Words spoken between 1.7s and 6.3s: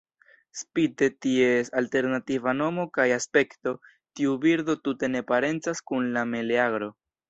alternativa nomo kaj aspekto, tiu birdo tute ne parencas kun